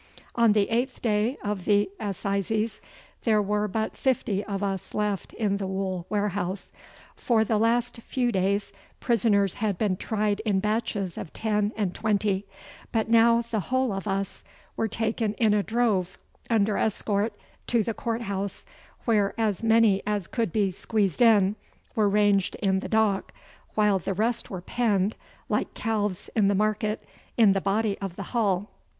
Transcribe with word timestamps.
On 0.33 0.53
the 0.53 0.67
eighth 0.71 1.03
day 1.03 1.37
of 1.43 1.65
the 1.65 1.91
assizes 1.99 2.81
there 3.23 3.39
were 3.39 3.67
but 3.67 3.95
fifty 3.95 4.43
of 4.45 4.63
us 4.63 4.95
left 4.95 5.31
in 5.33 5.57
the 5.57 5.67
wool 5.67 6.07
warehouse. 6.09 6.71
For 7.15 7.43
the 7.43 7.59
last 7.59 7.97
few 7.97 8.31
days 8.31 8.73
prisoners 8.99 9.53
had 9.61 9.77
been 9.77 9.95
tried 9.97 10.39
in 10.39 10.59
batches 10.59 11.19
of 11.19 11.31
ten 11.33 11.71
and 11.77 11.93
twenty, 11.93 12.47
but 12.91 13.09
now 13.11 13.43
the 13.43 13.59
whole 13.69 13.93
of 13.93 14.07
us 14.07 14.43
were 14.75 14.87
taken 14.87 15.35
in 15.35 15.53
a 15.53 15.61
drove, 15.61 16.17
under 16.49 16.77
escort, 16.79 17.33
to 17.67 17.83
the 17.83 17.93
court 17.93 18.21
house, 18.23 18.65
where 19.05 19.35
as 19.37 19.61
many 19.61 20.01
as 20.07 20.25
could 20.25 20.51
be 20.51 20.71
squeezed 20.71 21.21
in 21.21 21.55
were 21.95 22.09
ranged 22.09 22.55
in 22.55 22.79
the 22.79 22.89
dock, 22.89 23.35
while 23.75 23.99
the 23.99 24.15
rest 24.15 24.49
were 24.49 24.61
penned, 24.61 25.15
like 25.47 25.75
calves 25.75 26.27
in 26.35 26.47
the 26.47 26.55
market, 26.55 27.03
in 27.37 27.53
the 27.53 27.61
body 27.61 27.99
of 27.99 28.15
the 28.15 28.23
hall. 28.33 28.71